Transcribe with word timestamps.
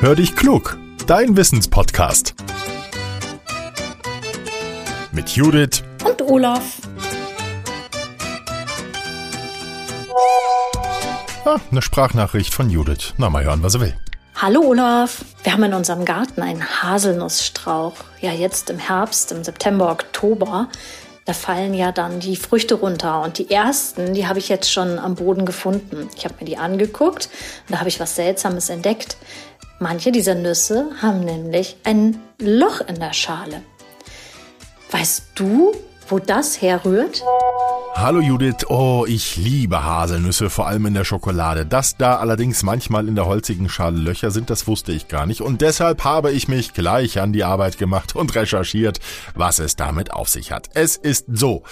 Hör 0.00 0.14
dich 0.14 0.36
klug, 0.36 0.78
dein 1.08 1.36
Wissenspodcast. 1.36 2.36
Mit 5.10 5.30
Judith 5.30 5.82
und 6.04 6.22
Olaf. 6.22 6.76
Ah, 11.44 11.56
eine 11.72 11.82
Sprachnachricht 11.82 12.54
von 12.54 12.70
Judith. 12.70 13.14
Na, 13.16 13.28
mal 13.28 13.42
hören, 13.42 13.64
was 13.64 13.74
er 13.74 13.80
will. 13.80 13.96
Hallo 14.36 14.60
Olaf, 14.60 15.24
wir 15.42 15.52
haben 15.52 15.64
in 15.64 15.74
unserem 15.74 16.04
Garten 16.04 16.42
einen 16.42 16.62
Haselnussstrauch. 16.62 17.96
Ja, 18.20 18.30
jetzt 18.30 18.70
im 18.70 18.78
Herbst, 18.78 19.32
im 19.32 19.42
September, 19.42 19.90
Oktober, 19.90 20.68
da 21.24 21.32
fallen 21.32 21.74
ja 21.74 21.90
dann 21.90 22.20
die 22.20 22.36
Früchte 22.36 22.76
runter. 22.76 23.20
Und 23.22 23.38
die 23.38 23.50
ersten, 23.50 24.14
die 24.14 24.28
habe 24.28 24.38
ich 24.38 24.48
jetzt 24.48 24.72
schon 24.72 25.00
am 25.00 25.16
Boden 25.16 25.44
gefunden. 25.44 26.08
Ich 26.16 26.24
habe 26.24 26.36
mir 26.38 26.46
die 26.46 26.56
angeguckt 26.56 27.28
und 27.66 27.74
da 27.74 27.80
habe 27.80 27.88
ich 27.88 27.98
was 27.98 28.14
Seltsames 28.14 28.70
entdeckt. 28.70 29.16
Manche 29.80 30.10
dieser 30.10 30.34
Nüsse 30.34 30.90
haben 31.00 31.20
nämlich 31.20 31.76
ein 31.84 32.18
Loch 32.40 32.80
in 32.88 32.98
der 32.98 33.12
Schale. 33.12 33.62
Weißt 34.90 35.22
du, 35.36 35.72
wo 36.08 36.18
das 36.18 36.60
herrührt? 36.60 37.22
Hallo 37.94 38.20
Judith, 38.20 38.68
oh, 38.68 39.04
ich 39.06 39.36
liebe 39.36 39.84
Haselnüsse, 39.84 40.50
vor 40.50 40.66
allem 40.66 40.86
in 40.86 40.94
der 40.94 41.04
Schokolade. 41.04 41.64
Dass 41.64 41.96
da 41.96 42.16
allerdings 42.16 42.64
manchmal 42.64 43.06
in 43.06 43.14
der 43.14 43.26
holzigen 43.26 43.68
Schale 43.68 43.98
Löcher 43.98 44.32
sind, 44.32 44.50
das 44.50 44.66
wusste 44.66 44.90
ich 44.90 45.06
gar 45.06 45.26
nicht. 45.26 45.42
Und 45.42 45.60
deshalb 45.60 46.02
habe 46.02 46.32
ich 46.32 46.48
mich 46.48 46.74
gleich 46.74 47.20
an 47.20 47.32
die 47.32 47.44
Arbeit 47.44 47.78
gemacht 47.78 48.16
und 48.16 48.34
recherchiert, 48.34 48.98
was 49.36 49.60
es 49.60 49.76
damit 49.76 50.12
auf 50.12 50.28
sich 50.28 50.50
hat. 50.50 50.70
Es 50.74 50.96
ist 50.96 51.26
so. 51.32 51.62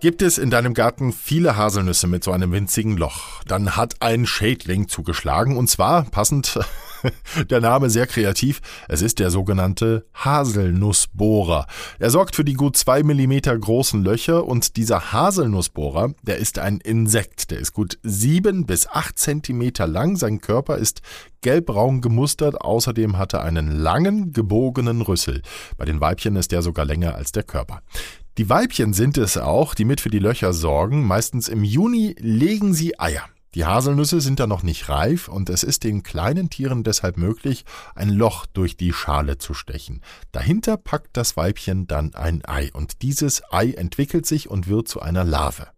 Gibt 0.00 0.22
es 0.22 0.38
in 0.38 0.50
deinem 0.50 0.74
Garten 0.74 1.12
viele 1.12 1.56
Haselnüsse 1.56 2.06
mit 2.06 2.22
so 2.22 2.30
einem 2.30 2.52
winzigen 2.52 2.96
Loch, 2.96 3.42
dann 3.48 3.74
hat 3.74 3.96
ein 3.98 4.26
Schädling 4.26 4.86
zugeschlagen 4.86 5.56
und 5.56 5.68
zwar 5.68 6.04
passend 6.04 6.60
der 7.50 7.60
Name 7.60 7.90
sehr 7.90 8.06
kreativ. 8.06 8.60
Es 8.88 9.02
ist 9.02 9.18
der 9.18 9.30
sogenannte 9.30 10.06
Haselnussbohrer. 10.14 11.66
Er 11.98 12.10
sorgt 12.10 12.36
für 12.36 12.44
die 12.44 12.54
gut 12.54 12.76
zwei 12.76 13.02
Millimeter 13.02 13.56
großen 13.56 14.02
Löcher 14.02 14.46
und 14.46 14.76
dieser 14.76 15.12
Haselnussbohrer, 15.12 16.14
der 16.22 16.38
ist 16.38 16.58
ein 16.58 16.78
Insekt. 16.78 17.50
Der 17.50 17.58
ist 17.58 17.72
gut 17.72 17.98
sieben 18.02 18.66
bis 18.66 18.86
acht 18.88 19.18
Zentimeter 19.18 19.86
lang. 19.86 20.16
Sein 20.16 20.40
Körper 20.40 20.76
ist 20.76 21.02
gelbbraun 21.40 22.00
gemustert. 22.00 22.60
Außerdem 22.60 23.18
hat 23.18 23.34
er 23.34 23.42
einen 23.42 23.70
langen, 23.70 24.32
gebogenen 24.32 25.02
Rüssel. 25.02 25.42
Bei 25.76 25.84
den 25.84 26.00
Weibchen 26.00 26.36
ist 26.36 26.52
der 26.52 26.62
sogar 26.62 26.84
länger 26.84 27.14
als 27.14 27.32
der 27.32 27.42
Körper. 27.42 27.82
Die 28.38 28.48
Weibchen 28.48 28.92
sind 28.92 29.18
es 29.18 29.36
auch, 29.36 29.74
die 29.74 29.84
mit 29.84 30.00
für 30.00 30.10
die 30.10 30.20
Löcher 30.20 30.52
sorgen. 30.52 31.04
Meistens 31.04 31.48
im 31.48 31.64
Juni 31.64 32.14
legen 32.20 32.72
sie 32.72 32.98
Eier. 32.98 33.24
Die 33.54 33.64
Haselnüsse 33.64 34.20
sind 34.20 34.40
da 34.40 34.46
noch 34.46 34.62
nicht 34.62 34.88
reif 34.88 35.28
und 35.28 35.48
es 35.48 35.62
ist 35.62 35.84
den 35.84 36.02
kleinen 36.02 36.50
Tieren 36.50 36.84
deshalb 36.84 37.16
möglich, 37.16 37.64
ein 37.94 38.10
Loch 38.10 38.46
durch 38.46 38.76
die 38.76 38.92
Schale 38.92 39.38
zu 39.38 39.54
stechen. 39.54 40.02
Dahinter 40.32 40.76
packt 40.76 41.16
das 41.16 41.36
Weibchen 41.36 41.86
dann 41.86 42.14
ein 42.14 42.44
Ei 42.44 42.70
und 42.72 43.02
dieses 43.02 43.42
Ei 43.50 43.72
entwickelt 43.72 44.26
sich 44.26 44.50
und 44.50 44.68
wird 44.68 44.88
zu 44.88 45.00
einer 45.00 45.24
Larve. 45.24 45.68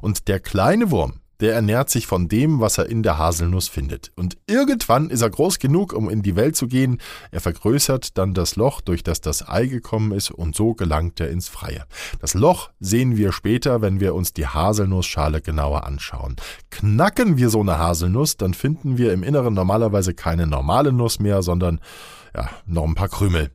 Und 0.00 0.28
der 0.28 0.40
kleine 0.40 0.90
Wurm, 0.90 1.19
der 1.40 1.54
ernährt 1.54 1.90
sich 1.90 2.06
von 2.06 2.28
dem, 2.28 2.60
was 2.60 2.78
er 2.78 2.86
in 2.86 3.02
der 3.02 3.18
Haselnuss 3.18 3.68
findet. 3.68 4.12
Und 4.16 4.36
irgendwann 4.46 5.10
ist 5.10 5.22
er 5.22 5.30
groß 5.30 5.58
genug, 5.58 5.92
um 5.92 6.08
in 6.10 6.22
die 6.22 6.36
Welt 6.36 6.56
zu 6.56 6.68
gehen. 6.68 6.98
Er 7.30 7.40
vergrößert 7.40 8.16
dann 8.18 8.34
das 8.34 8.56
Loch, 8.56 8.80
durch 8.80 9.02
das 9.02 9.20
das 9.20 9.48
Ei 9.48 9.66
gekommen 9.66 10.12
ist, 10.12 10.30
und 10.30 10.54
so 10.54 10.74
gelangt 10.74 11.20
er 11.20 11.30
ins 11.30 11.48
Freie. 11.48 11.84
Das 12.20 12.34
Loch 12.34 12.70
sehen 12.80 13.16
wir 13.16 13.32
später, 13.32 13.80
wenn 13.82 14.00
wir 14.00 14.14
uns 14.14 14.32
die 14.32 14.46
Haselnussschale 14.46 15.40
genauer 15.40 15.84
anschauen. 15.84 16.36
Knacken 16.70 17.36
wir 17.36 17.50
so 17.50 17.60
eine 17.60 17.78
Haselnuss, 17.78 18.36
dann 18.36 18.54
finden 18.54 18.98
wir 18.98 19.12
im 19.12 19.22
Inneren 19.22 19.54
normalerweise 19.54 20.14
keine 20.14 20.46
normale 20.46 20.92
Nuss 20.92 21.18
mehr, 21.18 21.42
sondern 21.42 21.80
ja, 22.34 22.48
noch 22.66 22.84
ein 22.84 22.94
paar 22.94 23.08
Krümel. 23.08 23.50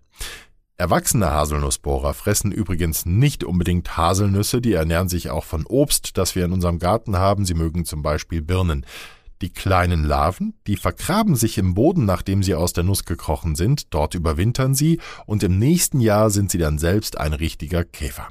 Erwachsene 0.78 1.32
Haselnussbohrer 1.32 2.14
fressen 2.14 2.52
übrigens 2.52 3.06
nicht 3.06 3.46
unbedingt 3.46 3.96
Haselnüsse, 3.96 4.60
die 4.60 4.74
ernähren 4.74 5.08
sich 5.08 5.30
auch 5.30 5.46
von 5.46 5.66
Obst, 5.66 6.18
das 6.18 6.36
wir 6.36 6.44
in 6.44 6.52
unserem 6.52 6.80
Garten 6.80 7.18
haben. 7.18 7.46
Sie 7.46 7.54
mögen 7.54 7.86
zum 7.86 8.02
Beispiel 8.02 8.42
Birnen. 8.42 8.86
Die 9.42 9.54
kleinen 9.54 10.04
Larven, 10.04 10.54
die 10.68 10.76
vergraben 10.76 11.36
sich 11.36 11.58
im 11.58 11.76
Boden, 11.76 12.04
nachdem 12.04 12.44
sie 12.44 12.56
aus 12.56 12.74
der 12.74 12.84
Nuss 12.84 13.06
gekrochen 13.06 13.56
sind, 13.56 13.94
dort 13.94 14.16
überwintern 14.16 14.76
sie 14.76 15.00
und 15.26 15.44
im 15.44 15.60
nächsten 15.60 16.02
Jahr 16.02 16.30
sind 16.30 16.52
sie 16.52 16.58
dann 16.58 16.78
selbst 16.78 17.18
ein 17.18 17.34
richtiger 17.34 17.86
Käfer. 17.86 18.28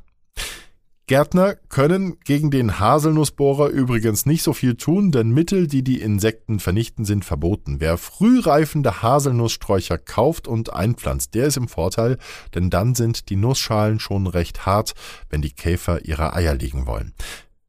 Gärtner 1.07 1.57
können 1.69 2.19
gegen 2.25 2.51
den 2.51 2.79
Haselnussbohrer 2.79 3.69
übrigens 3.69 4.25
nicht 4.25 4.43
so 4.43 4.55
viel 4.55 4.77
tun, 4.77 5.13
denn 5.13 5.33
Mittel, 5.33 5.67
die 5.67 5.85
die 5.85 6.01
Insekten 6.01 6.61
vernichten, 6.61 7.05
sind 7.05 7.27
verboten. 7.27 7.79
Wer 7.79 7.99
frühreifende 7.99 9.03
Haselnusssträucher 9.03 9.99
kauft 9.99 10.49
und 10.49 10.73
einpflanzt, 10.73 11.35
der 11.35 11.49
ist 11.49 11.59
im 11.59 11.69
Vorteil, 11.69 12.17
denn 12.55 12.71
dann 12.71 12.95
sind 12.95 13.29
die 13.29 13.37
Nussschalen 13.37 14.01
schon 14.01 14.27
recht 14.27 14.65
hart, 14.65 14.95
wenn 15.29 15.43
die 15.43 15.53
Käfer 15.53 16.07
ihre 16.07 16.33
Eier 16.33 16.55
legen 16.55 16.87
wollen. 16.87 17.13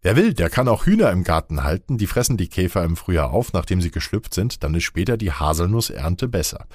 Wer 0.02 0.16
will, 0.16 0.34
der 0.34 0.50
kann 0.50 0.70
auch 0.70 0.86
Hühner 0.86 1.12
im 1.12 1.26
Garten 1.26 1.64
halten, 1.64 1.98
die 1.98 2.08
fressen 2.08 2.38
die 2.38 2.48
Käfer 2.48 2.86
im 2.86 2.96
Frühjahr 2.96 3.32
auf, 3.32 3.52
nachdem 3.52 3.82
sie 3.82 3.92
geschlüpft 3.92 4.34
sind, 4.34 4.64
dann 4.64 4.76
ist 4.76 4.84
später 4.84 5.18
die 5.18 5.34
Haselnussernte 5.34 6.30
besser. 6.30 6.68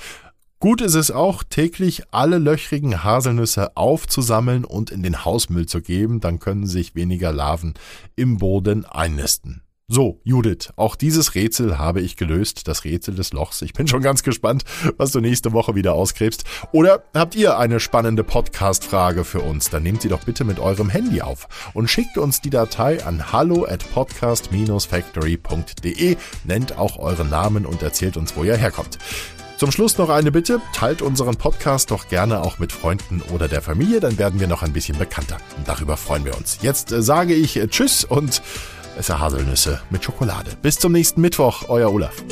Gut 0.63 0.83
ist 0.83 0.95
es 0.95 1.11
auch, 1.11 1.43
täglich 1.43 2.03
alle 2.11 2.37
löchrigen 2.37 3.03
Haselnüsse 3.03 3.79
aufzusammeln 3.79 4.67
und 4.67 4.91
in 4.91 5.03
den 5.03 5.25
Hausmüll 5.25 5.65
zu 5.65 5.81
geben, 5.81 6.21
dann 6.21 6.39
können 6.39 6.67
sich 6.67 6.95
weniger 6.95 7.33
Larven 7.33 7.73
im 8.15 8.37
Boden 8.37 8.85
einnisten. 8.85 9.63
So, 9.89 10.21
Judith, 10.23 10.69
auch 10.77 10.97
dieses 10.97 11.35
Rätsel 11.35 11.79
habe 11.79 12.03
ich 12.03 12.17
gelöst, 12.17 12.69
das 12.69 12.85
Rätsel 12.85 13.15
des 13.15 13.33
Lochs. 13.33 13.63
Ich 13.63 13.73
bin 13.73 13.89
schon 13.89 14.03
ganz 14.03 14.23
gespannt, 14.23 14.65
was 14.99 15.13
du 15.13 15.21
nächste 15.21 15.55
Woche 15.55 15.75
wieder 15.75 15.95
ausgräbst. 15.95 16.45
Oder 16.73 17.05
habt 17.15 17.35
ihr 17.35 17.57
eine 17.57 17.81
spannende 17.81 18.23
Podcast-Frage 18.23 19.25
für 19.25 19.41
uns? 19.41 19.71
Dann 19.71 19.83
nehmt 19.83 20.03
sie 20.03 20.11
doch 20.11 20.25
bitte 20.25 20.45
mit 20.45 20.59
eurem 20.59 20.91
Handy 20.91 21.23
auf 21.23 21.49
und 21.73 21.89
schickt 21.89 22.19
uns 22.19 22.43
die 22.43 22.51
Datei 22.51 23.03
an 23.03 23.33
hallo 23.33 23.65
at 23.65 23.91
podcast-factory.de, 23.95 26.17
nennt 26.45 26.77
auch 26.77 26.99
euren 26.99 27.31
Namen 27.31 27.65
und 27.65 27.83
erzählt 27.83 28.19
uns, 28.19 28.37
wo 28.37 28.45
ihr 28.45 28.59
herkommt. 28.59 28.99
Zum 29.61 29.73
Schluss 29.73 29.99
noch 29.99 30.09
eine 30.09 30.33
Bitte, 30.33 30.63
teilt 30.73 31.03
unseren 31.03 31.37
Podcast 31.37 31.91
doch 31.91 32.09
gerne 32.09 32.41
auch 32.41 32.59
mit 32.59 32.73
Freunden 32.73 33.21
oder 33.31 33.47
der 33.47 33.61
Familie, 33.61 34.01
dann 34.01 34.17
werden 34.17 34.41
wir 34.41 34.47
noch 34.47 34.63
ein 34.63 34.73
bisschen 34.73 34.97
bekannter. 34.97 35.37
Und 35.59 35.69
darüber 35.69 35.99
freuen 35.99 36.25
wir 36.25 36.35
uns. 36.35 36.61
Jetzt 36.63 36.93
äh, 36.93 37.03
sage 37.03 37.35
ich 37.35 37.59
äh, 37.59 37.69
Tschüss 37.69 38.05
und 38.05 38.41
esse 38.97 39.19
Haselnüsse 39.19 39.83
mit 39.91 40.03
Schokolade. 40.03 40.53
Bis 40.63 40.77
zum 40.77 40.93
nächsten 40.93 41.21
Mittwoch, 41.21 41.69
euer 41.69 41.93
Olaf. 41.93 42.25